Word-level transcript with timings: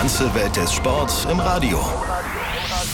ganze 0.00 0.32
Welt 0.32 0.54
des 0.54 0.72
Sports 0.72 1.26
im 1.28 1.40
Radio. 1.40 1.80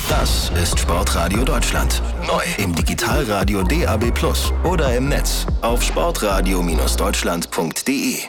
Das 0.09 0.51
ist 0.63 0.81
Sportradio 0.81 1.45
Deutschland. 1.45 2.01
Neu 2.27 2.41
im 2.57 2.75
Digitalradio 2.75 3.63
DAB 3.63 4.11
Plus 4.15 4.51
oder 4.65 4.97
im 4.97 5.11
Netz 5.11 5.45
auf 5.61 5.83
sportradio-deutschland.de. 5.83 8.21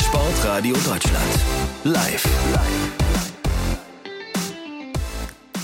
Sportradio 0.00 0.74
Deutschland. 0.76 1.26
Live. 1.84 2.24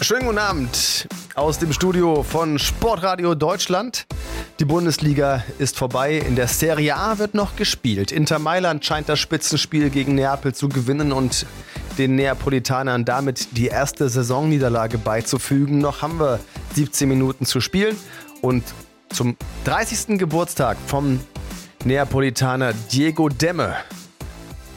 Schönen 0.02 0.26
guten 0.26 0.36
Abend 0.36 1.08
aus 1.36 1.58
dem 1.58 1.72
Studio 1.72 2.22
von 2.22 2.58
Sportradio 2.58 3.34
Deutschland. 3.34 4.04
Die 4.62 4.66
Bundesliga 4.66 5.42
ist 5.58 5.76
vorbei. 5.76 6.18
In 6.18 6.36
der 6.36 6.46
Serie 6.46 6.96
A 6.96 7.18
wird 7.18 7.34
noch 7.34 7.56
gespielt. 7.56 8.12
Inter 8.12 8.38
Mailand 8.38 8.84
scheint 8.84 9.08
das 9.08 9.18
Spitzenspiel 9.18 9.90
gegen 9.90 10.14
Neapel 10.14 10.54
zu 10.54 10.68
gewinnen 10.68 11.10
und 11.10 11.46
den 11.98 12.14
Neapolitanern 12.14 13.04
damit 13.04 13.56
die 13.56 13.66
erste 13.66 14.08
Saisonniederlage 14.08 14.98
beizufügen. 14.98 15.78
Noch 15.78 16.00
haben 16.00 16.20
wir 16.20 16.38
17 16.76 17.08
Minuten 17.08 17.44
zu 17.44 17.60
spielen 17.60 17.96
und 18.40 18.62
zum 19.08 19.36
30. 19.64 20.16
Geburtstag 20.16 20.76
vom 20.86 21.18
Neapolitaner 21.84 22.72
Diego 22.92 23.30
Demme 23.30 23.74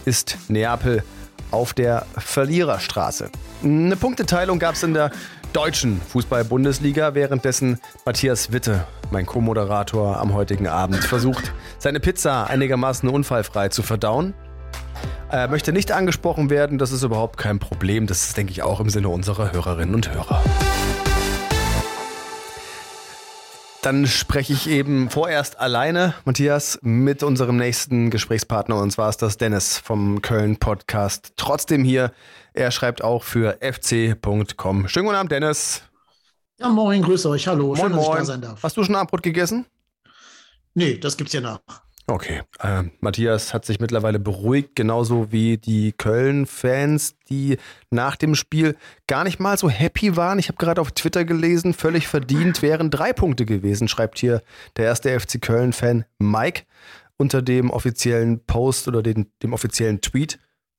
ist 0.04 0.40
Neapel 0.48 1.04
auf 1.56 1.74
der 1.74 2.06
Verliererstraße. 2.18 3.30
Eine 3.64 3.96
Punkteteilung 3.96 4.60
gab 4.60 4.76
es 4.76 4.84
in 4.84 4.94
der 4.94 5.12
deutschen 5.54 6.02
Fußball-Bundesliga, 6.02 7.16
währenddessen 7.16 7.80
Matthias 8.06 8.52
Witte, 8.52 8.86
mein 9.10 9.26
Co-Moderator 9.26 10.20
am 10.20 10.34
heutigen 10.34 10.68
Abend, 10.68 11.04
versucht, 11.04 11.54
seine 11.80 12.00
Pizza 12.00 12.50
einigermaßen 12.50 13.08
unfallfrei 13.08 13.70
zu 13.70 13.82
verdauen. 13.82 14.34
Er 15.32 15.48
möchte 15.48 15.72
nicht 15.72 15.92
angesprochen 15.92 16.50
werden, 16.50 16.78
das 16.78 16.92
ist 16.92 17.04
überhaupt 17.04 17.38
kein 17.38 17.60
Problem. 17.60 18.06
Das 18.06 18.26
ist, 18.28 18.38
denke 18.38 18.52
ich, 18.52 18.64
auch 18.64 18.80
im 18.80 18.90
Sinne 18.90 19.10
unserer 19.10 19.54
Hörerinnen 19.54 19.96
und 19.96 20.14
Hörer. 20.14 20.42
Dann 23.86 24.08
spreche 24.08 24.52
ich 24.52 24.68
eben 24.68 25.12
vorerst 25.12 25.60
alleine, 25.60 26.16
Matthias, 26.26 26.80
mit 26.82 27.22
unserem 27.22 27.58
nächsten 27.58 28.10
Gesprächspartner. 28.10 28.78
Und 28.82 28.90
zwar 28.90 29.12
ist 29.12 29.22
das 29.22 29.38
Dennis 29.38 29.78
vom 29.78 30.24
Köln-Podcast. 30.24 31.34
Trotzdem 31.38 31.84
hier. 31.84 32.12
Er 32.56 32.72
schreibt 32.72 33.04
auch 33.04 33.22
für 33.22 33.60
fc.com. 33.62 34.88
Schönen 34.88 35.06
guten 35.06 35.16
Abend, 35.16 35.32
Dennis. 35.32 35.84
Ja, 36.60 36.70
moin, 36.70 37.04
grüße 37.04 37.30
euch. 37.30 37.48
Hallo, 37.48 37.76
moin, 37.76 37.78
schön, 37.78 37.92
dass 37.92 38.02
moin. 38.02 38.14
ich 38.14 38.18
da 38.18 38.26
sein 38.26 38.42
darf. 38.42 38.64
Hast 38.64 38.76
du 38.76 38.84
schon 38.84 38.96
Abendbrot 38.96 39.22
gegessen? 39.22 39.68
Nee, 40.74 40.98
das 40.98 41.16
gibt's 41.16 41.34
ja 41.34 41.42
nach. 41.42 41.60
Okay. 42.08 42.44
Äh, 42.60 42.84
Matthias 43.00 43.54
hat 43.54 43.66
sich 43.66 43.80
mittlerweile 43.80 44.20
beruhigt, 44.20 44.76
genauso 44.76 45.32
wie 45.32 45.58
die 45.58 45.92
Köln-Fans, 45.92 47.16
die 47.30 47.58
nach 47.90 48.16
dem 48.16 48.36
Spiel 48.36 48.78
gar 49.08 49.24
nicht 49.24 49.40
mal 49.40 49.58
so 49.58 49.70
happy 49.70 50.16
waren. 50.16 50.38
Ich 50.38 50.48
habe 50.48 50.58
gerade 50.58 50.82
auf 50.82 50.92
Twitter 50.92 51.26
gelesen, 51.26 51.74
völlig 51.74 52.08
verdient 52.08 52.62
wären 52.62 52.92
drei 52.92 53.12
Punkte 53.12 53.46
gewesen, 53.46 53.88
schreibt 53.88 54.20
hier 54.20 54.44
der 54.78 54.86
erste 54.86 55.20
FC 55.20 55.42
Köln-Fan 55.42 56.06
Mike 56.20 56.64
unter 57.18 57.42
dem 57.42 57.72
offiziellen 57.72 58.46
Post 58.46 58.88
oder 58.88 59.02
den, 59.02 59.32
dem 59.42 59.54
offiziellen 59.54 60.02
Tweet 60.02 60.38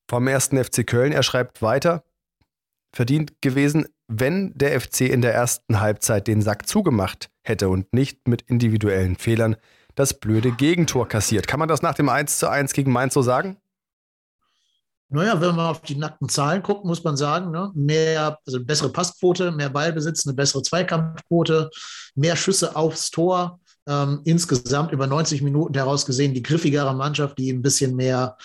vom 0.08 0.28
ersten 0.28 0.62
FC 0.62 0.86
Köln. 0.86 1.10
Er 1.10 1.24
schreibt 1.24 1.60
weiter, 1.60 2.04
verdient 2.92 3.42
gewesen, 3.42 3.86
wenn 4.06 4.54
der 4.54 4.80
FC 4.80 5.02
in 5.02 5.22
der 5.22 5.34
ersten 5.34 5.80
Halbzeit 5.80 6.28
den 6.28 6.40
Sack 6.40 6.68
zugemacht 6.68 7.30
hätte 7.42 7.68
und 7.68 7.92
nicht 7.92 8.28
mit 8.28 8.42
individuellen 8.42 9.16
Fehlern 9.16 9.56
das 9.96 10.14
blöde 10.14 10.52
Gegentor 10.52 11.08
kassiert. 11.08 11.48
Kann 11.48 11.58
man 11.58 11.68
das 11.68 11.82
nach 11.82 11.94
dem 11.94 12.08
1 12.08 12.38
zu 12.38 12.48
1 12.48 12.72
gegen 12.72 12.92
Mainz 12.92 13.14
so 13.14 13.22
sagen? 13.22 13.56
Naja, 15.08 15.40
wenn 15.40 15.54
man 15.54 15.66
auf 15.66 15.82
die 15.82 15.94
nackten 15.94 16.28
Zahlen 16.28 16.62
guckt, 16.62 16.84
muss 16.84 17.04
man 17.04 17.16
sagen, 17.16 17.50
ne? 17.52 17.70
mehr, 17.74 18.38
also 18.44 18.62
bessere 18.64 18.90
Passquote, 18.90 19.52
mehr 19.52 19.70
Ballbesitz, 19.70 20.26
eine 20.26 20.34
bessere 20.34 20.62
Zweikampfquote, 20.62 21.70
mehr 22.14 22.36
Schüsse 22.36 22.74
aufs 22.74 23.10
Tor. 23.10 23.60
Ähm, 23.88 24.20
insgesamt 24.24 24.90
über 24.90 25.06
90 25.06 25.42
Minuten 25.42 25.74
heraus 25.74 26.06
gesehen 26.06 26.34
die 26.34 26.42
griffigere 26.42 26.92
Mannschaft, 26.92 27.38
die 27.38 27.52
ein 27.52 27.62
bisschen 27.62 27.94
mehr 27.94 28.36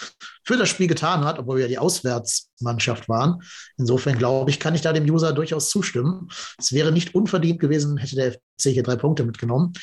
für 0.43 0.55
das 0.55 0.69
Spiel 0.69 0.85
getan 0.85 1.25
hat, 1.25 1.39
obwohl 1.39 1.57
wir 1.57 1.67
die 1.67 1.79
Auswärtsmannschaft 1.79 3.09
waren. 3.09 3.41
Insofern 3.77 4.19
glaube 4.19 4.51
ich, 4.51 4.59
kann 4.59 4.75
ich 4.75 4.81
da 4.81 4.93
dem 4.93 5.09
User 5.09 5.33
durchaus 5.33 5.71
zustimmen. 5.71 6.27
Es 6.59 6.73
wäre 6.73 6.91
nicht 6.91 7.15
unverdient 7.15 7.59
gewesen, 7.59 7.97
hätte 7.97 8.15
der 8.17 8.33
FC 8.33 8.69
hier 8.69 8.83
drei 8.83 8.97
Punkte 8.97 9.23
mitgenommen. 9.23 9.73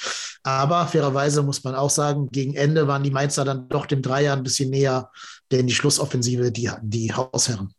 Aber 0.42 0.86
fairerweise 0.86 1.42
muss 1.42 1.64
man 1.64 1.74
auch 1.74 1.90
sagen, 1.90 2.28
gegen 2.30 2.54
Ende 2.54 2.86
waren 2.86 3.02
die 3.02 3.10
Mainzer 3.10 3.44
dann 3.44 3.68
doch 3.68 3.86
dem 3.86 4.02
Dreier 4.02 4.34
ein 4.34 4.42
bisschen 4.42 4.70
näher, 4.70 5.10
denn 5.50 5.66
die 5.66 5.74
Schlussoffensive, 5.74 6.52
die 6.52 6.70
hatten 6.70 6.90
die 6.90 7.12
Hausherren. 7.12 7.72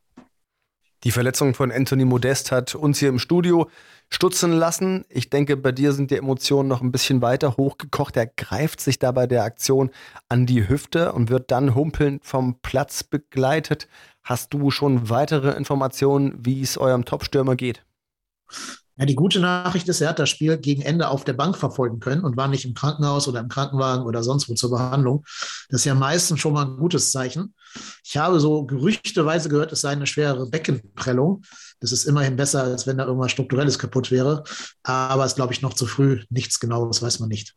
Die 1.06 1.12
Verletzung 1.12 1.54
von 1.54 1.72
Anthony 1.72 2.04
Modest 2.04 2.52
hat 2.52 2.76
uns 2.76 3.00
hier 3.00 3.08
im 3.08 3.20
Studio 3.20 3.70
stutzen 4.10 4.52
lassen. 4.52 5.06
Ich 5.08 5.30
denke, 5.30 5.56
bei 5.56 5.72
dir 5.72 5.94
sind 5.94 6.12
die 6.12 6.18
Emotionen 6.18 6.68
noch 6.68 6.82
ein 6.82 6.92
bisschen 6.92 7.22
weiter 7.22 7.56
hochgekocht. 7.56 8.18
Er 8.18 8.28
greift 8.28 8.82
sich 8.82 9.00
da 9.00 9.14
bei 9.14 9.26
der 9.26 9.44
Aktion 9.44 9.92
an 10.28 10.46
die 10.46 10.68
Hüfte 10.68 11.14
und 11.14 11.30
wird 11.30 11.52
dann 11.52 11.74
humpelnd 11.74 12.26
vom 12.26 12.60
Platz 12.62 13.04
begleitet. 13.04 13.88
Hast 14.24 14.54
du 14.54 14.72
schon 14.72 15.10
weitere 15.10 15.52
Informationen, 15.52 16.38
wie 16.46 16.62
es 16.62 16.78
eurem 16.78 17.06
Topstürmer 17.06 17.56
geht? 17.56 17.86
Ja, 19.00 19.06
die 19.06 19.16
gute 19.16 19.40
Nachricht 19.40 19.88
ist, 19.88 20.02
er 20.02 20.10
hat 20.10 20.20
das 20.20 20.30
Spiel 20.30 20.58
gegen 20.58 20.82
Ende 20.82 21.08
auf 21.08 21.24
der 21.24 21.32
Bank 21.32 21.56
verfolgen 21.58 22.02
können 22.02 22.26
und 22.26 22.36
war 22.36 22.50
nicht 22.50 22.66
im 22.66 22.74
Krankenhaus 22.74 23.30
oder 23.30 23.40
im 23.40 23.48
Krankenwagen 23.48 24.06
oder 24.06 24.24
sonst 24.24 24.50
wo 24.50 24.56
zur 24.56 24.72
Behandlung. 24.72 25.24
Das 25.70 25.82
ist 25.82 25.86
ja 25.86 25.96
meistens 25.96 26.42
schon 26.42 26.52
mal 26.52 26.66
ein 26.66 26.76
gutes 26.76 27.14
Zeichen. 27.14 27.54
Ich 28.04 28.18
habe 28.18 28.42
so 28.42 28.66
gerüchteweise 28.66 29.48
gehört, 29.48 29.72
es 29.72 29.82
sei 29.82 29.92
eine 29.92 30.06
schwere 30.06 30.50
Beckenprellung. 30.50 31.44
Das 31.80 31.94
ist 31.94 32.04
immerhin 32.04 32.36
besser, 32.36 32.64
als 32.64 32.88
wenn 32.88 32.98
da 32.98 33.06
irgendwas 33.06 33.32
Strukturelles 33.32 33.80
kaputt 33.80 34.12
wäre. 34.12 34.44
Aber 34.84 35.24
es 35.24 35.32
ist, 35.32 35.36
glaube 35.38 35.54
ich, 35.54 35.62
noch 35.62 35.76
zu 35.76 35.86
früh. 35.86 36.22
Nichts 36.30 36.60
Genaues 36.60 37.02
weiß 37.02 37.22
man 37.22 37.30
nicht. 37.30 37.56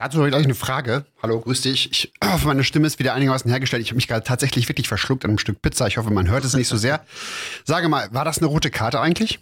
Dazu 0.00 0.18
habe 0.18 0.28
ich 0.28 0.32
gleich 0.32 0.44
eine 0.44 0.54
Frage. 0.54 1.06
Hallo, 1.20 1.40
grüß 1.40 1.62
dich. 1.62 1.90
Ich 1.90 2.12
hoffe, 2.24 2.46
meine 2.46 2.62
Stimme 2.62 2.86
ist 2.86 3.00
wieder 3.00 3.14
einigermaßen 3.14 3.50
hergestellt. 3.50 3.82
Ich 3.82 3.88
habe 3.88 3.96
mich 3.96 4.06
gerade 4.06 4.24
tatsächlich 4.24 4.68
wirklich 4.68 4.86
verschluckt 4.86 5.24
an 5.24 5.32
einem 5.32 5.38
Stück 5.38 5.60
Pizza. 5.60 5.88
Ich 5.88 5.98
hoffe, 5.98 6.10
man 6.10 6.28
hört 6.28 6.44
es 6.44 6.54
nicht 6.54 6.68
so 6.68 6.76
sehr. 6.76 7.04
Sage 7.64 7.88
mal, 7.88 8.08
war 8.12 8.24
das 8.24 8.38
eine 8.38 8.46
rote 8.46 8.70
Karte 8.70 9.00
eigentlich? 9.00 9.40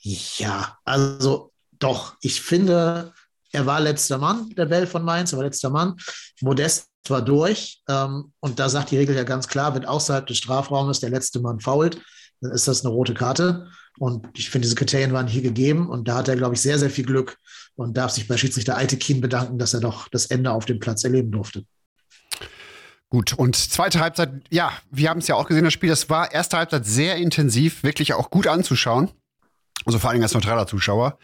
Ja, 0.00 0.78
also 0.84 1.50
doch. 1.78 2.16
Ich 2.20 2.42
finde, 2.42 3.14
er 3.52 3.64
war 3.64 3.80
letzter 3.80 4.18
Mann, 4.18 4.50
der 4.50 4.66
Bell 4.66 4.86
von 4.86 5.02
Mainz, 5.02 5.32
er 5.32 5.38
war 5.38 5.46
letzter 5.46 5.70
Mann. 5.70 5.96
Modest 6.42 6.88
war 7.08 7.22
durch. 7.22 7.82
Ähm, 7.88 8.32
und 8.40 8.58
da 8.58 8.68
sagt 8.68 8.90
die 8.90 8.98
Regel 8.98 9.16
ja 9.16 9.24
ganz 9.24 9.48
klar, 9.48 9.74
wenn 9.74 9.86
außerhalb 9.86 10.26
des 10.26 10.36
Strafraumes 10.36 11.00
der 11.00 11.10
letzte 11.10 11.40
Mann 11.40 11.60
fault, 11.60 11.98
dann 12.40 12.52
ist 12.52 12.68
das 12.68 12.84
eine 12.84 12.92
rote 12.92 13.14
Karte. 13.14 13.68
Und 13.98 14.26
ich 14.36 14.50
finde, 14.50 14.66
diese 14.66 14.76
Kriterien 14.76 15.12
waren 15.12 15.26
hier 15.26 15.42
gegeben. 15.42 15.88
Und 15.88 16.08
da 16.08 16.16
hat 16.16 16.28
er, 16.28 16.36
glaube 16.36 16.54
ich, 16.54 16.60
sehr, 16.60 16.78
sehr 16.78 16.90
viel 16.90 17.06
Glück 17.06 17.38
und 17.76 17.96
darf 17.96 18.10
sich 18.10 18.28
bei 18.28 18.36
Schiedsrichter 18.36 18.76
Altekin 18.76 19.20
bedanken, 19.20 19.58
dass 19.58 19.74
er 19.74 19.80
doch 19.80 20.08
das 20.08 20.26
Ende 20.26 20.52
auf 20.52 20.66
dem 20.66 20.78
Platz 20.78 21.04
erleben 21.04 21.30
durfte. 21.30 21.64
Gut, 23.08 23.34
und 23.34 23.54
zweite 23.54 24.00
Halbzeit, 24.00 24.30
ja, 24.50 24.72
wir 24.90 25.08
haben 25.08 25.18
es 25.18 25.28
ja 25.28 25.36
auch 25.36 25.46
gesehen, 25.46 25.64
das 25.64 25.72
Spiel, 25.72 25.90
das 25.90 26.10
war 26.10 26.32
erste 26.32 26.58
Halbzeit 26.58 26.84
sehr 26.84 27.16
intensiv, 27.16 27.84
wirklich 27.84 28.14
auch 28.14 28.30
gut 28.30 28.48
anzuschauen. 28.48 29.10
Also 29.84 30.00
vor 30.00 30.10
allem 30.10 30.22
als 30.22 30.34
neutraler 30.34 30.66
Zuschauer. 30.66 31.18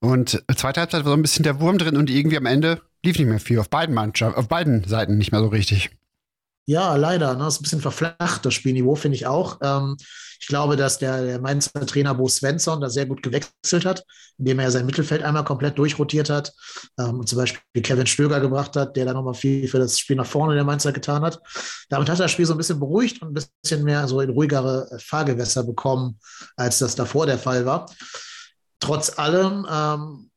Und 0.00 0.42
zweite 0.56 0.80
Halbzeit 0.80 1.04
war 1.04 1.10
so 1.10 1.16
ein 1.16 1.22
bisschen 1.22 1.42
der 1.42 1.60
Wurm 1.60 1.76
drin 1.76 1.98
und 1.98 2.08
irgendwie 2.08 2.38
am 2.38 2.46
Ende 2.46 2.80
lief 3.04 3.18
nicht 3.18 3.28
mehr 3.28 3.40
viel. 3.40 3.58
Auf 3.58 3.68
beiden 3.68 3.94
Mannschaften, 3.94 4.38
auf 4.38 4.48
beiden 4.48 4.84
Seiten 4.84 5.18
nicht 5.18 5.32
mehr 5.32 5.42
so 5.42 5.48
richtig. 5.48 5.90
Ja, 6.68 6.96
leider. 6.96 7.34
Ne? 7.36 7.46
Ist 7.46 7.60
ein 7.60 7.62
bisschen 7.62 7.80
verflacht, 7.80 8.44
das 8.44 8.52
Spielniveau, 8.52 8.96
finde 8.96 9.14
ich 9.14 9.26
auch. 9.26 9.58
Ähm, 9.62 9.96
ich 10.40 10.48
glaube, 10.48 10.76
dass 10.76 10.98
der, 10.98 11.24
der 11.24 11.40
Mainzer 11.40 11.86
Trainer 11.86 12.14
Bo 12.14 12.28
Svensson 12.28 12.80
da 12.80 12.90
sehr 12.90 13.06
gut 13.06 13.22
gewechselt 13.22 13.84
hat, 13.84 14.04
indem 14.36 14.58
er 14.58 14.70
sein 14.72 14.84
Mittelfeld 14.84 15.22
einmal 15.22 15.44
komplett 15.44 15.78
durchrotiert 15.78 16.28
hat 16.28 16.52
ähm, 16.98 17.20
und 17.20 17.28
zum 17.28 17.38
Beispiel 17.38 17.82
Kevin 17.82 18.06
Stöger 18.06 18.40
gebracht 18.40 18.74
hat, 18.74 18.96
der 18.96 19.04
da 19.04 19.12
nochmal 19.12 19.34
viel 19.34 19.68
für 19.68 19.78
das 19.78 19.98
Spiel 19.98 20.16
nach 20.16 20.26
vorne 20.26 20.54
der 20.54 20.64
Mainzer 20.64 20.92
getan 20.92 21.22
hat. 21.22 21.40
Damit 21.88 22.08
hat 22.08 22.18
er 22.18 22.24
das 22.24 22.32
Spiel 22.32 22.46
so 22.46 22.54
ein 22.54 22.58
bisschen 22.58 22.80
beruhigt 22.80 23.22
und 23.22 23.28
ein 23.28 23.34
bisschen 23.34 23.84
mehr 23.84 24.06
so 24.08 24.20
in 24.20 24.30
ruhigere 24.30 24.88
Fahrgewässer 24.98 25.62
bekommen, 25.62 26.18
als 26.56 26.78
das 26.80 26.96
davor 26.96 27.26
der 27.26 27.38
Fall 27.38 27.64
war. 27.64 27.86
Trotz 28.80 29.18
allem 29.18 29.66
ähm, 29.70 30.30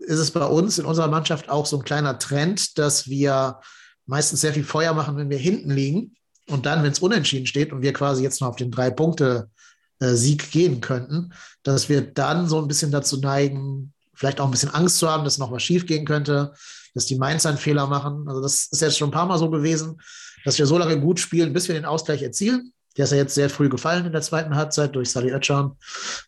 ist 0.00 0.20
es 0.20 0.30
bei 0.30 0.46
uns 0.46 0.78
in 0.78 0.86
unserer 0.86 1.08
Mannschaft 1.08 1.48
auch 1.48 1.66
so 1.66 1.78
ein 1.78 1.84
kleiner 1.84 2.18
Trend, 2.18 2.78
dass 2.78 3.08
wir 3.08 3.60
meistens 4.06 4.40
sehr 4.40 4.52
viel 4.52 4.64
Feuer 4.64 4.94
machen, 4.94 5.16
wenn 5.16 5.30
wir 5.30 5.38
hinten 5.38 5.70
liegen. 5.70 6.14
Und 6.48 6.66
dann, 6.66 6.82
wenn 6.82 6.92
es 6.92 6.98
unentschieden 6.98 7.46
steht 7.46 7.72
und 7.72 7.82
wir 7.82 7.92
quasi 7.92 8.22
jetzt 8.22 8.40
noch 8.40 8.48
auf 8.48 8.56
den 8.56 8.70
Drei-Punkte-Sieg 8.70 10.50
gehen 10.50 10.80
könnten, 10.80 11.32
dass 11.62 11.88
wir 11.88 12.02
dann 12.02 12.48
so 12.48 12.60
ein 12.60 12.68
bisschen 12.68 12.90
dazu 12.90 13.18
neigen, 13.18 13.92
vielleicht 14.14 14.40
auch 14.40 14.44
ein 14.44 14.50
bisschen 14.50 14.74
Angst 14.74 14.98
zu 14.98 15.08
haben, 15.08 15.24
dass 15.24 15.38
noch 15.38 15.50
was 15.50 15.62
schief 15.62 15.86
gehen 15.86 16.04
könnte, 16.04 16.52
dass 16.94 17.06
die 17.06 17.16
Mainz 17.16 17.46
einen 17.46 17.58
Fehler 17.58 17.86
machen. 17.86 18.28
Also 18.28 18.40
das 18.40 18.68
ist 18.70 18.80
jetzt 18.80 18.98
schon 18.98 19.08
ein 19.08 19.12
paar 19.12 19.26
Mal 19.26 19.38
so 19.38 19.50
gewesen, 19.50 20.00
dass 20.44 20.58
wir 20.58 20.66
so 20.66 20.78
lange 20.78 21.00
gut 21.00 21.18
spielen, 21.18 21.52
bis 21.52 21.68
wir 21.68 21.74
den 21.74 21.86
Ausgleich 21.86 22.22
erzielen. 22.22 22.72
Der 22.96 23.06
ist 23.06 23.10
ja 23.10 23.16
jetzt 23.16 23.34
sehr 23.34 23.50
früh 23.50 23.68
gefallen 23.68 24.06
in 24.06 24.12
der 24.12 24.22
zweiten 24.22 24.54
Halbzeit 24.54 24.94
durch 24.94 25.10
Sally 25.10 25.32
Oetschan 25.32 25.72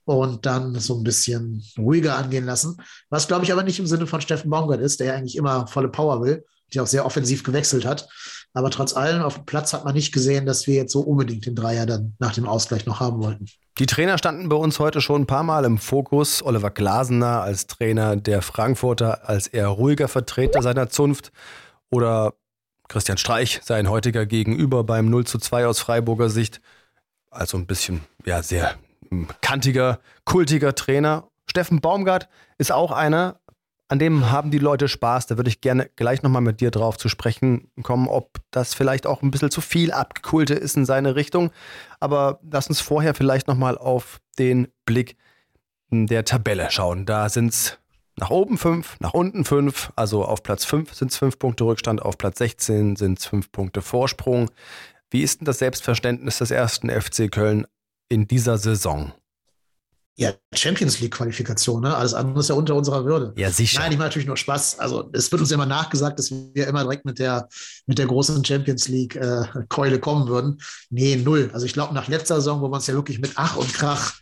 und 0.04 0.46
dann 0.46 0.74
so 0.80 0.96
ein 0.96 1.04
bisschen 1.04 1.62
ruhiger 1.78 2.16
angehen 2.16 2.44
lassen. 2.44 2.78
Was, 3.08 3.28
glaube 3.28 3.44
ich, 3.44 3.52
aber 3.52 3.62
nicht 3.62 3.78
im 3.78 3.86
Sinne 3.86 4.08
von 4.08 4.20
Steffen 4.20 4.50
Baumgart 4.50 4.80
ist, 4.80 4.98
der 4.98 5.08
ja 5.08 5.14
eigentlich 5.14 5.36
immer 5.36 5.68
volle 5.68 5.88
Power 5.88 6.22
will, 6.22 6.44
der 6.74 6.82
auch 6.82 6.86
sehr 6.86 7.06
offensiv 7.06 7.42
gewechselt 7.42 7.84
hat. 7.84 8.08
Aber 8.52 8.70
trotz 8.70 8.96
allem 8.96 9.22
auf 9.22 9.34
dem 9.34 9.44
Platz 9.44 9.72
hat 9.72 9.84
man 9.84 9.94
nicht 9.94 10.12
gesehen, 10.12 10.46
dass 10.46 10.66
wir 10.66 10.74
jetzt 10.74 10.92
so 10.92 11.00
unbedingt 11.00 11.46
den 11.46 11.54
Dreier 11.54 11.86
dann 11.86 12.14
nach 12.18 12.32
dem 12.32 12.46
Ausgleich 12.46 12.86
noch 12.86 13.00
haben 13.00 13.22
wollten. 13.22 13.46
Die 13.78 13.86
Trainer 13.86 14.16
standen 14.16 14.48
bei 14.48 14.56
uns 14.56 14.78
heute 14.78 15.02
schon 15.02 15.22
ein 15.22 15.26
paar 15.26 15.42
Mal 15.42 15.66
im 15.66 15.76
Fokus. 15.76 16.42
Oliver 16.42 16.70
Glasener 16.70 17.42
als 17.42 17.66
Trainer 17.66 18.16
der 18.16 18.40
Frankfurter, 18.40 19.28
als 19.28 19.46
eher 19.46 19.68
ruhiger 19.68 20.08
Vertreter 20.08 20.62
seiner 20.62 20.88
Zunft. 20.88 21.32
Oder 21.90 22.32
Christian 22.88 23.18
Streich, 23.18 23.60
sein 23.62 23.90
heutiger 23.90 24.24
Gegenüber 24.24 24.84
beim 24.84 25.10
0 25.10 25.26
zu 25.26 25.38
2 25.38 25.66
aus 25.66 25.80
Freiburger 25.80 26.30
Sicht. 26.30 26.62
Also 27.30 27.58
ein 27.58 27.66
bisschen, 27.66 28.00
ja, 28.24 28.42
sehr 28.42 28.76
kantiger, 29.40 30.00
kultiger 30.24 30.74
Trainer. 30.74 31.28
Steffen 31.46 31.80
Baumgart 31.80 32.28
ist 32.58 32.72
auch 32.72 32.92
einer, 32.92 33.38
an 33.88 33.98
dem 33.98 34.30
haben 34.30 34.50
die 34.50 34.58
Leute 34.58 34.88
Spaß. 34.88 35.26
Da 35.26 35.36
würde 35.36 35.48
ich 35.48 35.60
gerne 35.60 35.88
gleich 35.96 36.22
nochmal 36.22 36.42
mit 36.42 36.60
dir 36.60 36.70
drauf 36.70 36.96
zu 36.98 37.08
sprechen 37.08 37.70
kommen, 37.82 38.08
ob 38.08 38.40
das 38.50 38.74
vielleicht 38.74 39.06
auch 39.06 39.22
ein 39.22 39.30
bisschen 39.30 39.50
zu 39.50 39.60
viel 39.60 39.92
abgekulte 39.92 40.54
ist 40.54 40.76
in 40.76 40.84
seine 40.84 41.14
Richtung. 41.14 41.50
Aber 42.00 42.40
lass 42.50 42.68
uns 42.68 42.80
vorher 42.80 43.14
vielleicht 43.14 43.46
nochmal 43.48 43.78
auf 43.78 44.20
den 44.38 44.68
Blick 44.84 45.16
der 45.90 46.24
Tabelle 46.24 46.70
schauen. 46.70 47.06
Da 47.06 47.28
sind 47.28 47.52
es 47.52 47.78
nach 48.16 48.30
oben 48.30 48.58
fünf, 48.58 48.98
nach 49.00 49.14
unten 49.14 49.44
fünf. 49.44 49.92
Also 49.94 50.24
auf 50.24 50.42
Platz 50.42 50.64
fünf 50.64 50.94
sind 50.94 51.12
es 51.12 51.18
fünf 51.18 51.38
Punkte 51.38 51.64
Rückstand, 51.64 52.02
auf 52.02 52.18
Platz 52.18 52.38
16 52.38 52.96
sind 52.96 53.18
es 53.18 53.26
fünf 53.26 53.52
Punkte 53.52 53.82
Vorsprung. 53.82 54.50
Wie 55.10 55.22
ist 55.22 55.40
denn 55.40 55.44
das 55.44 55.60
Selbstverständnis 55.60 56.38
des 56.38 56.50
ersten 56.50 56.90
FC 56.90 57.30
Köln 57.30 57.66
in 58.08 58.26
dieser 58.26 58.58
Saison? 58.58 59.12
Ja, 60.18 60.32
Champions 60.54 61.00
League-Qualifikation, 61.00 61.82
ne? 61.82 61.94
Alles 61.94 62.14
andere 62.14 62.40
ist 62.40 62.48
ja 62.48 62.54
unter 62.54 62.74
unserer 62.74 63.04
Würde. 63.04 63.34
Ja, 63.36 63.50
sicher. 63.50 63.80
Nein, 63.80 63.92
ich 63.92 63.98
mache 63.98 64.08
natürlich 64.08 64.26
nur 64.26 64.38
Spaß. 64.38 64.78
Also 64.78 65.10
es 65.12 65.30
wird 65.30 65.42
uns 65.42 65.50
ja 65.50 65.56
immer 65.56 65.66
nachgesagt, 65.66 66.18
dass 66.18 66.30
wir 66.30 66.66
immer 66.66 66.82
direkt 66.84 67.04
mit 67.04 67.18
der, 67.18 67.48
mit 67.84 67.98
der 67.98 68.06
großen 68.06 68.42
Champions 68.42 68.88
League-Keule 68.88 69.96
äh, 69.96 69.98
kommen 69.98 70.26
würden. 70.26 70.58
Nee, 70.88 71.16
null. 71.16 71.50
Also 71.52 71.66
ich 71.66 71.74
glaube, 71.74 71.92
nach 71.92 72.08
letzter 72.08 72.36
Saison, 72.36 72.62
wo 72.62 72.70
wir 72.70 72.76
uns 72.76 72.86
ja 72.86 72.94
wirklich 72.94 73.18
mit 73.18 73.32
Ach 73.34 73.56
und 73.56 73.74
Krach 73.74 74.14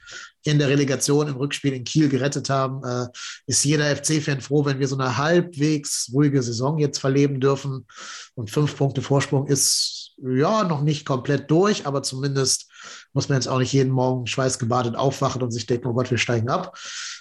in 0.43 0.58
der 0.58 0.69
Relegation 0.69 1.29
im 1.29 1.37
Rückspiel 1.37 1.73
in 1.73 1.85
Kiel 1.85 2.08
gerettet 2.08 2.50
haben, 2.50 2.82
äh, 2.85 3.06
ist 3.47 3.64
jeder 3.64 3.94
FC-Fan 3.94 4.40
froh, 4.40 4.64
wenn 4.64 4.81
wir 4.81 4.88
so 4.88 4.99
eine 4.99 5.17
halbwegs 5.17 6.11
ruhige 6.12 6.43
Saison 6.43 6.79
jetzt 6.79 6.99
verleben 6.99 7.38
dürfen. 7.38 7.87
Und 8.35 8.50
fünf 8.50 8.76
Punkte 8.76 9.00
Vorsprung 9.00 9.47
ist 9.47 10.04
ja 10.16 10.64
noch 10.64 10.82
nicht 10.82 11.06
komplett 11.06 11.50
durch, 11.50 11.87
aber 11.87 12.02
zumindest 12.02 12.70
muss 13.12 13.28
man 13.28 13.37
jetzt 13.37 13.49
auch 13.49 13.58
nicht 13.58 13.72
jeden 13.72 13.93
Morgen 13.93 14.26
schweißgebadet 14.26 14.96
aufwachen 14.96 15.43
und 15.43 15.50
sich 15.50 15.66
denken, 15.66 15.88
oh 15.88 15.94
Gott, 15.94 16.11
wir 16.11 16.19
steigen 16.19 16.49
ab. 16.49 16.76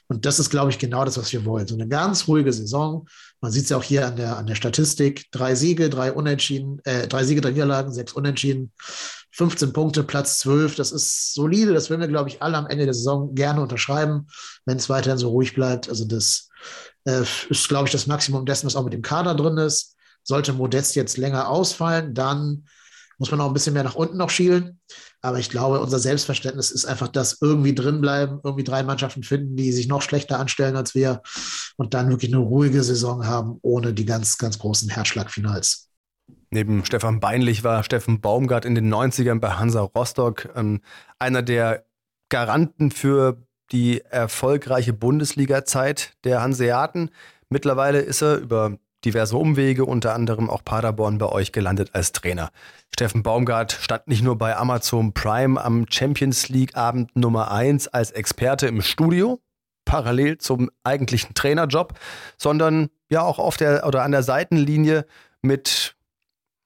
Und 0.07 0.25
das 0.25 0.39
ist, 0.39 0.49
glaube 0.49 0.69
ich, 0.69 0.79
genau 0.79 1.05
das, 1.05 1.17
was 1.17 1.31
wir 1.31 1.45
wollen. 1.45 1.67
So 1.67 1.75
eine 1.75 1.87
ganz 1.87 2.27
ruhige 2.27 2.51
Saison. 2.51 3.07
Man 3.41 3.51
sieht 3.51 3.63
es 3.63 3.69
ja 3.69 3.77
auch 3.77 3.83
hier 3.83 4.07
an 4.07 4.15
der, 4.15 4.37
an 4.37 4.47
der 4.47 4.55
Statistik. 4.55 5.31
Drei 5.31 5.55
Siege, 5.55 5.89
drei 5.89 6.11
Unentschieden, 6.11 6.79
äh, 6.83 7.07
drei 7.07 7.23
Siege, 7.23 7.41
drei 7.41 7.51
Niederlagen, 7.51 7.93
sechs 7.93 8.13
Unentschieden, 8.13 8.71
15 9.31 9.73
Punkte, 9.73 10.03
Platz 10.03 10.39
12. 10.39 10.75
Das 10.75 10.91
ist 10.91 11.33
solide. 11.33 11.73
Das 11.73 11.89
würden 11.89 12.01
wir, 12.01 12.07
glaube 12.07 12.29
ich, 12.29 12.41
alle 12.41 12.57
am 12.57 12.67
Ende 12.67 12.85
der 12.85 12.93
Saison 12.93 13.33
gerne 13.33 13.61
unterschreiben, 13.61 14.27
wenn 14.65 14.77
es 14.77 14.89
weiterhin 14.89 15.17
so 15.17 15.29
ruhig 15.29 15.53
bleibt. 15.53 15.89
Also 15.89 16.05
das 16.05 16.49
äh, 17.05 17.23
ist, 17.49 17.69
glaube 17.69 17.87
ich, 17.87 17.91
das 17.91 18.07
Maximum 18.07 18.45
dessen, 18.45 18.65
was 18.65 18.75
auch 18.75 18.83
mit 18.83 18.93
dem 18.93 19.01
Kader 19.01 19.35
drin 19.35 19.57
ist. 19.57 19.95
Sollte 20.23 20.53
Modest 20.53 20.95
jetzt 20.95 21.17
länger 21.17 21.49
ausfallen, 21.49 22.13
dann 22.13 22.65
muss 23.17 23.31
man 23.31 23.41
auch 23.41 23.47
ein 23.47 23.53
bisschen 23.53 23.73
mehr 23.73 23.83
nach 23.83 23.95
unten 23.95 24.17
noch 24.17 24.29
schielen. 24.29 24.79
Aber 25.21 25.39
ich 25.39 25.49
glaube, 25.49 25.79
unser 25.79 25.99
Selbstverständnis 25.99 26.71
ist 26.71 26.85
einfach 26.85 27.07
das 27.07 27.37
irgendwie 27.41 27.75
drinbleiben, 27.75 28.39
irgendwie 28.43 28.63
drei 28.63 28.83
Mannschaften 28.83 29.23
finden, 29.23 29.55
die 29.55 29.71
sich 29.71 29.87
noch 29.87 30.01
schlechter 30.01 30.39
anstellen 30.39 30.75
als 30.75 30.95
wir 30.95 31.21
und 31.77 31.93
dann 31.93 32.09
wirklich 32.09 32.33
eine 32.33 32.43
ruhige 32.43 32.83
Saison 32.83 33.25
haben, 33.25 33.57
ohne 33.61 33.93
die 33.93 34.05
ganz, 34.05 34.37
ganz 34.37 34.59
großen 34.59 34.89
Herzschlagfinals. 34.89 35.89
Neben 36.49 36.85
Stefan 36.85 37.19
Beinlich 37.19 37.63
war 37.63 37.83
Steffen 37.83 38.21
Baumgart 38.21 38.65
in 38.65 38.75
den 38.75 38.93
90ern 38.93 39.39
bei 39.39 39.51
Hansa 39.51 39.81
Rostock 39.81 40.49
ähm, 40.55 40.81
einer 41.19 41.41
der 41.41 41.85
Garanten 42.29 42.91
für 42.91 43.41
die 43.71 44.01
erfolgreiche 44.01 44.93
Bundesliga-Zeit 44.93 46.13
der 46.23 46.41
Hanseaten. 46.41 47.09
Mittlerweile 47.49 48.01
ist 48.01 48.21
er 48.21 48.37
über 48.37 48.77
diverse 49.05 49.37
Umwege, 49.37 49.85
unter 49.85 50.13
anderem 50.13 50.49
auch 50.49 50.63
Paderborn 50.63 51.17
bei 51.17 51.27
euch 51.27 51.51
gelandet 51.51 51.91
als 51.93 52.11
Trainer. 52.11 52.51
Steffen 52.93 53.23
Baumgart 53.23 53.71
stand 53.71 54.07
nicht 54.07 54.23
nur 54.23 54.37
bei 54.37 54.55
Amazon 54.55 55.13
Prime 55.13 55.63
am 55.63 55.85
Champions 55.89 56.49
League 56.49 56.75
Abend 56.75 57.15
Nummer 57.15 57.51
1 57.51 57.87
als 57.89 58.11
Experte 58.11 58.67
im 58.67 58.81
Studio, 58.81 59.41
parallel 59.85 60.37
zum 60.37 60.69
eigentlichen 60.83 61.33
Trainerjob, 61.33 61.99
sondern 62.37 62.89
ja 63.09 63.21
auch 63.21 63.39
auf 63.39 63.57
der 63.57 63.85
oder 63.85 64.03
an 64.03 64.11
der 64.11 64.23
Seitenlinie 64.23 65.05
mit 65.41 65.95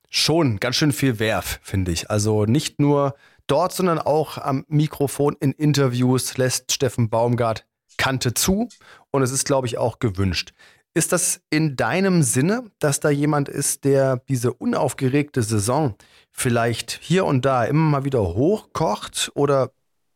schon 0.10 0.60
ganz 0.60 0.76
schön 0.76 0.92
viel 0.92 1.20
Werf, 1.20 1.60
finde 1.64 1.92
ich. 1.92 2.10
Also 2.10 2.46
nicht 2.46 2.80
nur 2.80 3.16
dort, 3.48 3.74
sondern 3.74 4.00
auch 4.00 4.38
am 4.38 4.66
Mikrofon 4.68 5.36
in 5.40 5.52
Interviews 5.52 6.38
lässt 6.38 6.72
Steffen 6.72 7.10
Baumgart 7.10 7.66
Kante 7.98 8.34
zu 8.34 8.70
und 9.12 9.24
es 9.24 9.32
ist, 9.32 9.46
glaube 9.46 9.68
ich, 9.68 9.78
auch 9.78 10.00
gewünscht. 10.00 10.54
Ist 10.98 11.12
das 11.12 11.42
in 11.52 11.76
deinem 11.76 12.24
Sinne, 12.24 12.72
dass 12.80 13.00
da 13.00 13.12
jemand 13.12 13.50
ist, 13.50 13.84
der 13.84 14.18
diese 14.30 14.52
unaufgeregte 14.52 15.44
Saison 15.44 15.94
vielleicht 16.32 16.98
hier 17.04 17.26
und 17.26 17.46
da 17.46 17.66
immer 17.66 18.00
mal 18.00 18.04
wieder 18.04 18.22
hochkocht? 18.22 19.30
Oder 19.36 19.70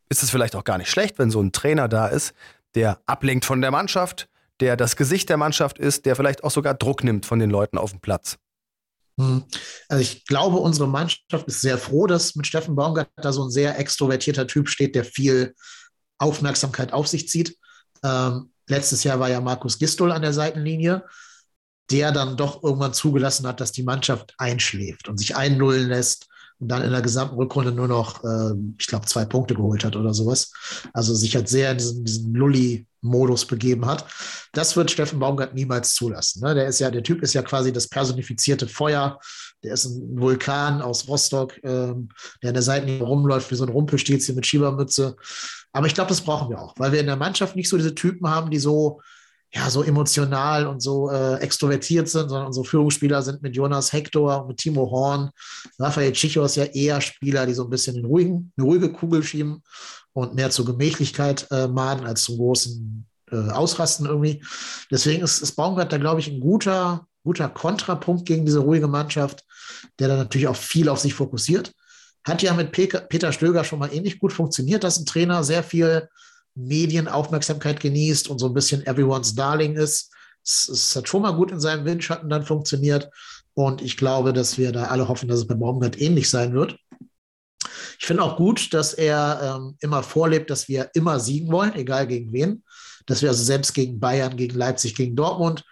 ist 0.09 0.23
es 0.23 0.31
vielleicht 0.31 0.55
auch 0.55 0.63
gar 0.63 0.79
nicht 0.79 0.89
schlecht, 0.89 1.19
wenn 1.19 1.29
so 1.29 1.39
ein 1.39 1.51
Trainer 1.51 1.87
da 1.87 2.07
ist, 2.07 2.33
der 2.73 2.99
ablenkt 3.05 3.45
von 3.45 3.61
der 3.61 3.69
Mannschaft, 3.69 4.27
der 4.59 4.75
das 4.75 4.95
Gesicht 4.95 5.29
der 5.29 5.37
Mannschaft 5.37 5.77
ist, 5.77 6.07
der 6.07 6.15
vielleicht 6.15 6.43
auch 6.43 6.49
sogar 6.49 6.73
Druck 6.73 7.03
nimmt 7.03 7.27
von 7.27 7.37
den 7.37 7.51
Leuten 7.51 7.77
auf 7.77 7.91
dem 7.91 7.99
Platz? 7.99 8.39
Hm. 9.19 9.43
Also 9.87 10.01
ich 10.01 10.25
glaube, 10.25 10.57
unsere 10.57 10.87
Mannschaft 10.87 11.45
ist 11.45 11.61
sehr 11.61 11.77
froh, 11.77 12.07
dass 12.07 12.33
mit 12.33 12.47
Steffen 12.47 12.75
Baumgart 12.75 13.11
da 13.17 13.31
so 13.31 13.43
ein 13.43 13.51
sehr 13.51 13.77
extrovertierter 13.77 14.47
Typ 14.47 14.67
steht, 14.67 14.95
der 14.95 15.05
viel 15.05 15.53
Aufmerksamkeit 16.17 16.91
auf 16.91 17.07
sich 17.07 17.29
zieht. 17.29 17.55
Ähm, 18.03 18.50
Letztes 18.67 19.03
Jahr 19.03 19.19
war 19.19 19.29
ja 19.29 19.41
Markus 19.41 19.79
Gistol 19.79 20.11
an 20.11 20.21
der 20.21 20.33
Seitenlinie, 20.33 21.03
der 21.91 22.11
dann 22.11 22.37
doch 22.37 22.63
irgendwann 22.63 22.93
zugelassen 22.93 23.47
hat, 23.47 23.59
dass 23.59 23.71
die 23.71 23.83
Mannschaft 23.83 24.33
einschläft 24.37 25.09
und 25.09 25.17
sich 25.17 25.35
einnullen 25.35 25.89
lässt 25.89 26.27
und 26.61 26.67
dann 26.69 26.83
in 26.83 26.91
der 26.91 27.01
gesamten 27.01 27.35
Rückrunde 27.35 27.71
nur 27.71 27.87
noch, 27.87 28.23
äh, 28.23 28.53
ich 28.77 28.85
glaube, 28.85 29.07
zwei 29.07 29.25
Punkte 29.25 29.55
geholt 29.55 29.83
hat 29.83 29.95
oder 29.95 30.13
sowas. 30.13 30.53
Also 30.93 31.15
sich 31.15 31.35
halt 31.35 31.49
sehr 31.49 31.71
in 31.71 31.79
diesen, 31.79 32.05
diesen 32.05 32.33
Lulli-Modus 32.35 33.45
begeben 33.45 33.87
hat. 33.87 34.05
Das 34.53 34.77
wird 34.77 34.91
Steffen 34.91 35.19
Baumgart 35.19 35.55
niemals 35.55 35.95
zulassen. 35.95 36.43
Ne? 36.43 36.53
Der 36.53 36.67
ist 36.67 36.79
ja, 36.79 36.91
der 36.91 37.01
Typ 37.01 37.23
ist 37.23 37.33
ja 37.33 37.41
quasi 37.41 37.73
das 37.73 37.87
personifizierte 37.87 38.67
Feuer. 38.67 39.19
Der 39.63 39.73
ist 39.73 39.85
ein 39.85 40.19
Vulkan 40.19 40.83
aus 40.83 41.07
Rostock, 41.07 41.59
ähm, 41.63 42.09
der 42.43 42.49
an 42.49 42.53
der 42.53 42.63
Seite 42.63 42.99
rumläuft 42.99 43.49
wie 43.49 43.55
so 43.55 43.63
ein 43.63 43.69
Rumpelstilzchen 43.69 44.35
mit 44.35 44.45
Schiebermütze. 44.45 45.15
Aber 45.73 45.87
ich 45.87 45.93
glaube, 45.93 46.09
das 46.09 46.21
brauchen 46.21 46.49
wir 46.49 46.59
auch, 46.59 46.73
weil 46.77 46.91
wir 46.91 46.99
in 46.99 47.05
der 47.05 47.15
Mannschaft 47.15 47.55
nicht 47.55 47.69
so 47.69 47.77
diese 47.77 47.95
Typen 47.95 48.29
haben, 48.29 48.51
die 48.51 48.59
so 48.59 49.01
ja, 49.53 49.69
so 49.69 49.83
emotional 49.83 50.65
und 50.65 50.81
so 50.81 51.09
äh, 51.11 51.35
extrovertiert 51.39 52.07
sind, 52.07 52.29
sondern 52.29 52.47
unsere 52.47 52.65
Führungsspieler 52.65 53.21
sind 53.21 53.41
mit 53.41 53.55
Jonas 53.55 53.91
Hector 53.91 54.41
und 54.41 54.47
mit 54.47 54.57
Timo 54.57 54.89
Horn. 54.89 55.29
Raphael 55.77 56.13
Chichos 56.13 56.55
ja 56.55 56.63
eher 56.65 57.01
Spieler, 57.01 57.45
die 57.45 57.53
so 57.53 57.65
ein 57.65 57.69
bisschen 57.69 57.95
den 57.95 58.05
ruhigen, 58.05 58.53
eine 58.55 58.65
ruhige 58.65 58.91
Kugel 58.93 59.23
schieben 59.23 59.61
und 60.13 60.35
mehr 60.35 60.51
zur 60.51 60.65
Gemächlichkeit 60.65 61.47
äh, 61.51 61.67
mahnen 61.67 62.05
als 62.05 62.23
zum 62.23 62.37
großen 62.37 63.05
äh, 63.31 63.49
Ausrasten 63.49 64.05
irgendwie. 64.05 64.41
Deswegen 64.89 65.21
ist, 65.21 65.41
ist 65.41 65.55
Baumgart 65.57 65.91
da, 65.91 65.97
glaube 65.97 66.21
ich, 66.21 66.29
ein 66.29 66.39
guter, 66.39 67.05
guter 67.23 67.49
Kontrapunkt 67.49 68.25
gegen 68.25 68.45
diese 68.45 68.59
ruhige 68.59 68.87
Mannschaft, 68.87 69.43
der 69.99 70.07
dann 70.07 70.17
natürlich 70.17 70.47
auch 70.47 70.55
viel 70.55 70.87
auf 70.87 70.99
sich 70.99 71.13
fokussiert. 71.13 71.73
Hat 72.23 72.41
ja 72.41 72.53
mit 72.53 72.71
Peter 72.71 73.31
Stöger 73.31 73.63
schon 73.63 73.79
mal 73.79 73.93
ähnlich 73.93 74.19
gut 74.19 74.33
funktioniert, 74.33 74.83
dass 74.83 74.99
ein 74.99 75.05
Trainer 75.05 75.43
sehr 75.43 75.63
viel 75.63 76.07
Medienaufmerksamkeit 76.55 77.79
genießt 77.79 78.29
und 78.29 78.39
so 78.39 78.47
ein 78.47 78.53
bisschen 78.53 78.85
everyone's 78.85 79.33
Darling 79.35 79.75
ist. 79.75 80.11
Es, 80.43 80.95
hat 80.95 81.07
schon 81.07 81.21
mal 81.21 81.31
gut 81.31 81.51
in 81.51 81.59
seinem 81.59 81.85
Windschatten 81.85 82.29
dann 82.29 82.43
funktioniert. 82.43 83.09
Und 83.53 83.81
ich 83.81 83.97
glaube, 83.97 84.33
dass 84.33 84.57
wir 84.57 84.71
da 84.71 84.85
alle 84.85 85.07
hoffen, 85.07 85.27
dass 85.27 85.39
es 85.39 85.47
bei 85.47 85.55
Baumgart 85.55 85.99
ähnlich 85.99 86.29
sein 86.29 86.53
wird. 86.53 86.77
Ich 87.99 88.05
finde 88.05 88.23
auch 88.23 88.37
gut, 88.37 88.73
dass 88.73 88.93
er 88.93 89.57
ähm, 89.57 89.77
immer 89.79 90.03
vorlebt, 90.03 90.49
dass 90.49 90.67
wir 90.67 90.89
immer 90.93 91.19
siegen 91.19 91.51
wollen, 91.51 91.75
egal 91.75 92.07
gegen 92.07 92.33
wen. 92.33 92.63
Dass 93.05 93.21
wir 93.21 93.29
also 93.29 93.43
selbst 93.43 93.73
gegen 93.73 93.99
Bayern, 93.99 94.35
gegen 94.35 94.57
Leipzig, 94.57 94.95
gegen 94.95 95.15
Dortmund 95.15 95.63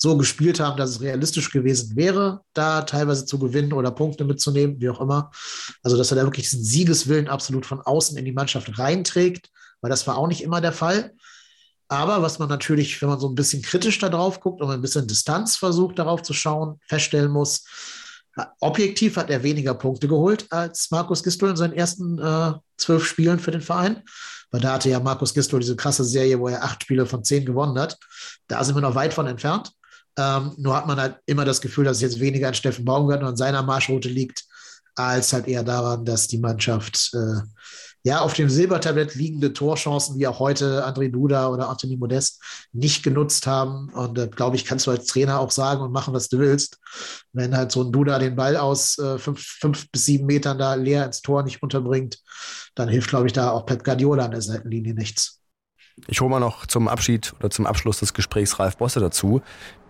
so 0.00 0.16
gespielt 0.16 0.60
haben, 0.60 0.78
dass 0.78 0.90
es 0.90 1.00
realistisch 1.00 1.50
gewesen 1.50 1.96
wäre, 1.96 2.40
da 2.54 2.82
teilweise 2.82 3.26
zu 3.26 3.38
gewinnen 3.38 3.74
oder 3.74 3.90
Punkte 3.90 4.24
mitzunehmen, 4.24 4.80
wie 4.80 4.88
auch 4.88 5.00
immer. 5.00 5.30
Also, 5.82 5.98
dass 5.98 6.10
er 6.12 6.16
da 6.16 6.22
wirklich 6.22 6.48
diesen 6.48 6.64
Siegeswillen 6.64 7.28
absolut 7.28 7.66
von 7.66 7.82
außen 7.82 8.16
in 8.16 8.24
die 8.24 8.32
Mannschaft 8.32 8.78
reinträgt 8.78 9.50
weil 9.80 9.90
das 9.90 10.06
war 10.06 10.16
auch 10.16 10.28
nicht 10.28 10.42
immer 10.42 10.60
der 10.60 10.72
Fall. 10.72 11.14
Aber 11.88 12.20
was 12.20 12.38
man 12.38 12.48
natürlich, 12.48 13.00
wenn 13.00 13.08
man 13.08 13.20
so 13.20 13.28
ein 13.28 13.34
bisschen 13.34 13.62
kritisch 13.62 13.98
da 13.98 14.08
drauf 14.08 14.40
guckt 14.40 14.60
und 14.60 14.70
ein 14.70 14.82
bisschen 14.82 15.06
Distanz 15.06 15.56
versucht, 15.56 15.98
darauf 15.98 16.22
zu 16.22 16.34
schauen, 16.34 16.80
feststellen 16.86 17.30
muss, 17.30 17.64
objektiv 18.60 19.16
hat 19.16 19.30
er 19.30 19.42
weniger 19.42 19.74
Punkte 19.74 20.06
geholt 20.06 20.46
als 20.50 20.90
Markus 20.90 21.22
Gistol 21.22 21.50
in 21.50 21.56
seinen 21.56 21.72
ersten 21.72 22.18
äh, 22.18 22.52
zwölf 22.76 23.06
Spielen 23.06 23.38
für 23.38 23.50
den 23.50 23.62
Verein. 23.62 24.02
Weil 24.50 24.60
da 24.60 24.74
hatte 24.74 24.90
ja 24.90 25.00
Markus 25.00 25.34
Gistol 25.34 25.60
diese 25.60 25.76
krasse 25.76 26.04
Serie, 26.04 26.38
wo 26.38 26.48
er 26.48 26.62
acht 26.62 26.82
Spiele 26.82 27.06
von 27.06 27.24
zehn 27.24 27.44
gewonnen 27.44 27.78
hat. 27.78 27.98
Da 28.46 28.62
sind 28.64 28.76
wir 28.76 28.82
noch 28.82 28.94
weit 28.94 29.14
von 29.14 29.26
entfernt. 29.26 29.72
Ähm, 30.18 30.52
nur 30.56 30.76
hat 30.76 30.86
man 30.86 31.00
halt 31.00 31.16
immer 31.26 31.44
das 31.44 31.60
Gefühl, 31.60 31.84
dass 31.84 31.98
es 31.98 32.02
jetzt 32.02 32.20
weniger 32.20 32.48
an 32.48 32.54
Steffen 32.54 32.84
Baumgart 32.84 33.22
und 33.22 33.28
an 33.28 33.36
seiner 33.36 33.62
Marschroute 33.62 34.08
liegt, 34.08 34.44
als 34.96 35.32
halt 35.32 35.46
eher 35.46 35.62
daran, 35.62 36.04
dass 36.04 36.26
die 36.26 36.38
Mannschaft 36.38 37.12
äh, 37.14 37.40
ja 38.02 38.20
auf 38.20 38.32
dem 38.32 38.48
Silbertablett 38.48 39.14
liegende 39.14 39.52
Torchancen, 39.52 40.18
wie 40.18 40.26
auch 40.26 40.40
heute 40.40 40.84
André 40.86 41.10
Duda 41.10 41.48
oder 41.48 41.68
Anthony 41.68 41.96
Modest, 41.96 42.42
nicht 42.72 43.04
genutzt 43.04 43.46
haben. 43.46 43.90
Und 43.90 44.18
äh, 44.18 44.26
glaube 44.26 44.56
ich, 44.56 44.64
kannst 44.64 44.86
du 44.86 44.90
als 44.90 45.06
Trainer 45.06 45.38
auch 45.38 45.52
sagen 45.52 45.82
und 45.82 45.92
machen, 45.92 46.14
was 46.14 46.28
du 46.28 46.38
willst. 46.38 46.78
Wenn 47.32 47.56
halt 47.56 47.70
so 47.70 47.84
ein 47.84 47.92
Duda 47.92 48.18
den 48.18 48.34
Ball 48.34 48.56
aus 48.56 48.98
äh, 48.98 49.18
fünf, 49.18 49.40
fünf 49.40 49.90
bis 49.90 50.06
sieben 50.06 50.26
Metern 50.26 50.58
da 50.58 50.74
leer 50.74 51.06
ins 51.06 51.22
Tor 51.22 51.44
nicht 51.44 51.62
unterbringt, 51.62 52.18
dann 52.74 52.88
hilft, 52.88 53.10
glaube 53.10 53.28
ich, 53.28 53.32
da 53.32 53.50
auch 53.50 53.66
Pep 53.66 53.84
Guardiola 53.84 54.24
an 54.24 54.32
der 54.32 54.42
Seitenlinie 54.42 54.94
nichts. 54.94 55.37
Ich 56.06 56.20
hole 56.20 56.30
mal 56.30 56.40
noch 56.40 56.66
zum 56.66 56.88
Abschied 56.88 57.34
oder 57.38 57.50
zum 57.50 57.66
Abschluss 57.66 57.98
des 58.00 58.14
Gesprächs 58.14 58.58
Ralf 58.58 58.76
Bosse 58.76 59.00
dazu, 59.00 59.42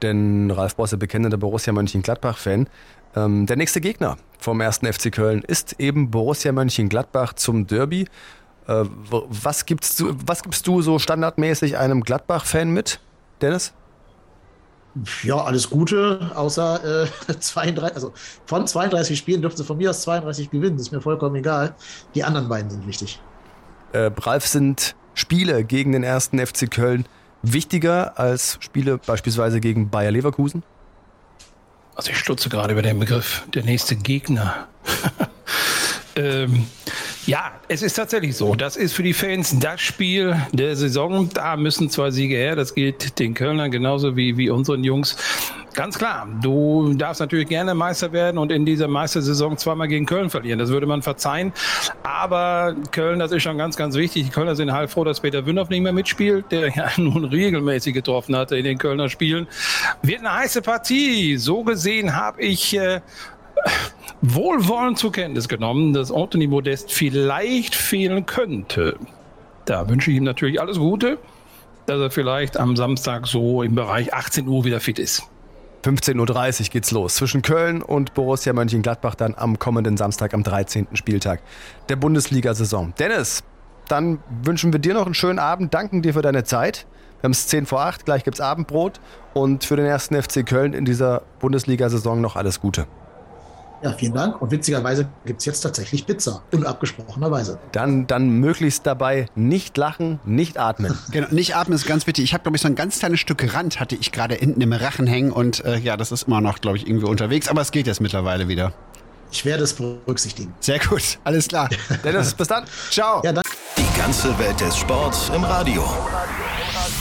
denn 0.02 0.50
Ralf 0.50 0.76
Bosse, 0.76 0.96
bekennender 0.96 1.36
Borussia 1.36 1.72
Mönchengladbach-Fan, 1.72 2.68
ähm, 3.14 3.46
der 3.46 3.56
nächste 3.56 3.80
Gegner 3.80 4.16
vom 4.38 4.60
ersten 4.60 4.90
FC 4.92 5.12
Köln 5.12 5.42
ist 5.42 5.76
eben 5.78 6.10
Borussia 6.10 6.52
Mönchengladbach 6.52 7.34
zum 7.34 7.66
Derby. 7.66 8.06
Äh, 8.66 8.84
was, 9.10 9.66
gibst 9.66 9.98
du, 10.00 10.14
was 10.26 10.42
gibst 10.42 10.66
du 10.66 10.82
so 10.82 10.98
standardmäßig 10.98 11.78
einem 11.78 12.02
Gladbach-Fan 12.02 12.70
mit, 12.70 13.00
Dennis? 13.40 13.72
Ja, 15.22 15.36
alles 15.36 15.70
Gute, 15.70 16.32
außer 16.34 17.04
äh, 17.04 17.34
32, 17.38 17.94
also 17.94 18.12
von 18.46 18.66
32 18.66 19.18
Spielen 19.18 19.40
dürfen 19.40 19.56
sie 19.56 19.64
von 19.64 19.76
mir 19.76 19.90
aus 19.90 20.02
32 20.02 20.50
gewinnen, 20.50 20.76
das 20.76 20.86
ist 20.86 20.92
mir 20.92 21.00
vollkommen 21.00 21.36
egal. 21.36 21.74
Die 22.14 22.24
anderen 22.24 22.48
beiden 22.48 22.70
sind 22.70 22.86
wichtig. 22.86 23.20
Äh, 23.92 24.10
Ralf, 24.18 24.46
sind 24.46 24.94
Spiele 25.18 25.64
gegen 25.64 25.92
den 25.92 26.04
ersten 26.04 26.38
FC 26.38 26.70
Köln 26.70 27.04
wichtiger 27.42 28.18
als 28.18 28.58
Spiele 28.60 28.98
beispielsweise 28.98 29.60
gegen 29.60 29.90
Bayer 29.90 30.10
Leverkusen? 30.10 30.62
Also 31.94 32.10
ich 32.10 32.18
stutze 32.18 32.48
gerade 32.48 32.72
über 32.72 32.82
den 32.82 32.98
Begriff, 33.00 33.44
der 33.52 33.64
nächste 33.64 33.96
Gegner. 33.96 34.68
ähm, 36.16 36.66
ja, 37.26 37.52
es 37.66 37.82
ist 37.82 37.94
tatsächlich 37.94 38.36
so. 38.36 38.54
Das 38.54 38.76
ist 38.76 38.92
für 38.92 39.02
die 39.02 39.12
Fans 39.12 39.58
das 39.58 39.80
Spiel 39.80 40.40
der 40.52 40.76
Saison. 40.76 41.28
Da 41.28 41.56
müssen 41.56 41.90
zwei 41.90 42.12
Siege 42.12 42.36
her. 42.36 42.54
Das 42.54 42.74
gilt 42.74 43.18
den 43.18 43.34
Kölnern 43.34 43.72
genauso 43.72 44.16
wie, 44.16 44.36
wie 44.36 44.48
unseren 44.50 44.84
Jungs. 44.84 45.16
Ganz 45.74 45.98
klar, 45.98 46.26
du 46.42 46.92
darfst 46.94 47.20
natürlich 47.20 47.48
gerne 47.48 47.74
Meister 47.74 48.12
werden 48.12 48.38
und 48.38 48.50
in 48.50 48.66
dieser 48.66 48.88
Meistersaison 48.88 49.56
zweimal 49.58 49.86
gegen 49.86 50.06
Köln 50.06 50.28
verlieren. 50.30 50.58
Das 50.58 50.70
würde 50.70 50.86
man 50.86 51.02
verzeihen. 51.02 51.52
Aber 52.02 52.74
Köln, 52.90 53.18
das 53.18 53.32
ist 53.32 53.42
schon 53.42 53.58
ganz, 53.58 53.76
ganz 53.76 53.94
wichtig. 53.94 54.24
Die 54.24 54.30
Kölner 54.30 54.56
sind 54.56 54.72
halb 54.72 54.90
froh, 54.90 55.04
dass 55.04 55.20
Peter 55.20 55.46
Wünnhoff 55.46 55.68
nicht 55.68 55.82
mehr 55.82 55.92
mitspielt, 55.92 56.46
der 56.50 56.68
ja 56.68 56.88
nun 56.96 57.24
regelmäßig 57.24 57.94
getroffen 57.94 58.36
hatte 58.36 58.56
in 58.56 58.64
den 58.64 58.78
Kölner 58.78 59.08
Spielen. 59.08 59.46
Wird 60.02 60.20
eine 60.20 60.34
heiße 60.34 60.62
Partie. 60.62 61.36
So 61.36 61.62
gesehen 61.62 62.16
habe 62.16 62.42
ich 62.42 62.76
äh, 62.76 63.00
wohlwollend 64.22 64.98
zur 64.98 65.12
Kenntnis 65.12 65.48
genommen, 65.48 65.92
dass 65.92 66.10
Anthony 66.10 66.46
Modest 66.46 66.92
vielleicht 66.92 67.74
fehlen 67.74 68.26
könnte. 68.26 68.96
Da 69.64 69.88
wünsche 69.88 70.10
ich 70.10 70.16
ihm 70.16 70.24
natürlich 70.24 70.60
alles 70.60 70.78
Gute, 70.78 71.18
dass 71.86 72.00
er 72.00 72.10
vielleicht 72.10 72.56
am 72.56 72.74
Samstag 72.74 73.26
so 73.26 73.62
im 73.62 73.74
Bereich 73.74 74.12
18 74.12 74.48
Uhr 74.48 74.64
wieder 74.64 74.80
fit 74.80 74.98
ist. 74.98 75.28
15.30 75.84 76.60
Uhr 76.60 76.66
geht's 76.70 76.90
los. 76.90 77.16
Zwischen 77.16 77.42
Köln 77.42 77.82
und 77.82 78.14
Borussia 78.14 78.52
Mönchengladbach 78.52 79.14
dann 79.14 79.34
am 79.36 79.58
kommenden 79.58 79.96
Samstag 79.96 80.34
am 80.34 80.42
13. 80.42 80.88
Spieltag 80.94 81.40
der 81.88 81.96
Bundesliga-Saison. 81.96 82.94
Dennis, 82.98 83.44
dann 83.88 84.18
wünschen 84.42 84.72
wir 84.72 84.80
dir 84.80 84.94
noch 84.94 85.06
einen 85.06 85.14
schönen 85.14 85.38
Abend, 85.38 85.72
danken 85.74 86.02
dir 86.02 86.14
für 86.14 86.22
deine 86.22 86.44
Zeit. 86.44 86.86
Wir 87.20 87.24
haben 87.24 87.32
es 87.32 87.46
10 87.48 87.66
vor 87.66 87.80
8, 87.80 88.04
gleich 88.04 88.24
gibt's 88.24 88.40
Abendbrot 88.40 89.00
und 89.34 89.64
für 89.64 89.76
den 89.76 89.86
ersten 89.86 90.20
FC 90.20 90.46
Köln 90.46 90.72
in 90.72 90.84
dieser 90.84 91.22
Bundesliga-Saison 91.40 92.20
noch 92.20 92.36
alles 92.36 92.60
Gute. 92.60 92.86
Ja, 93.82 93.92
vielen 93.92 94.14
Dank. 94.14 94.40
Und 94.42 94.50
witzigerweise 94.50 95.08
gibt 95.24 95.40
es 95.40 95.46
jetzt 95.46 95.60
tatsächlich 95.60 96.04
Pizza. 96.04 96.42
Unabgesprochenerweise. 96.52 97.58
Dann, 97.72 98.06
dann 98.06 98.28
möglichst 98.30 98.86
dabei 98.86 99.26
nicht 99.34 99.76
lachen, 99.76 100.18
nicht 100.24 100.58
atmen. 100.58 100.98
Genau, 101.10 101.28
nicht 101.30 101.56
atmen 101.56 101.74
ist 101.74 101.86
ganz 101.86 102.06
wichtig. 102.06 102.24
Ich 102.24 102.34
habe, 102.34 102.42
glaube 102.42 102.56
ich, 102.56 102.62
so 102.62 102.68
ein 102.68 102.74
ganz 102.74 102.98
kleines 102.98 103.20
Stück 103.20 103.54
Rand 103.54 103.80
hatte 103.80 103.94
ich 103.96 104.12
gerade 104.12 104.34
hinten 104.34 104.60
im 104.60 104.72
Rachen 104.72 105.06
hängen 105.06 105.32
und 105.32 105.64
äh, 105.64 105.78
ja, 105.78 105.96
das 105.96 106.12
ist 106.12 106.24
immer 106.24 106.40
noch, 106.40 106.60
glaube 106.60 106.76
ich, 106.76 106.86
irgendwie 106.86 107.06
unterwegs. 107.06 107.48
Aber 107.48 107.60
es 107.60 107.70
geht 107.70 107.86
jetzt 107.86 108.00
mittlerweile 108.00 108.48
wieder. 108.48 108.72
Ich 109.30 109.44
werde 109.44 109.64
es 109.64 109.74
berücksichtigen. 109.74 110.54
Sehr 110.60 110.78
gut, 110.78 111.18
alles 111.24 111.48
klar. 111.48 111.68
Dennis, 112.04 112.34
bis 112.34 112.48
dann. 112.48 112.64
Ciao. 112.90 113.22
Ja, 113.24 113.32
Die 113.32 113.98
ganze 113.98 114.36
Welt 114.38 114.60
des 114.60 114.76
Sports 114.76 115.30
im 115.34 115.44
Radio. 115.44 115.84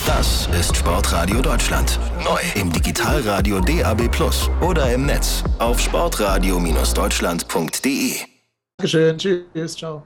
Das 0.08 0.48
ist 0.58 0.76
Sportradio 0.78 1.42
Deutschland. 1.42 2.00
Neu 2.24 2.40
im 2.56 2.72
Digitalradio 2.72 3.60
DAB 3.60 4.10
Plus 4.10 4.50
oder 4.62 4.94
im 4.94 5.06
Netz 5.06 5.44
auf 5.60 5.82
sportradio-deutschland.de. 5.82 8.16
Dankeschön. 8.78 9.18
Tschüss. 9.18 9.76
Ciao. 9.76 10.04